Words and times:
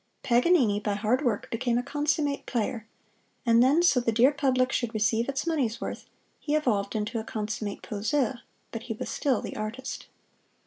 Paganini 0.23 0.79
by 0.79 0.95
hard 0.95 1.23
work 1.23 1.47
became 1.51 1.77
a 1.77 1.83
consummate 1.83 2.47
player; 2.47 2.87
and 3.45 3.61
then 3.61 3.83
so 3.83 3.99
the 3.99 4.11
dear 4.11 4.31
public 4.31 4.71
should 4.71 4.95
receive 4.95 5.29
its 5.29 5.45
money's 5.45 5.79
worth, 5.79 6.07
he 6.39 6.55
evolved 6.55 6.95
into 6.95 7.19
a 7.19 7.23
consummate 7.23 7.83
poseur 7.83 8.39
but 8.71 8.81
he 8.89 8.93
was 8.95 9.09
still 9.09 9.41
the 9.43 9.55
Artist. 9.55 10.07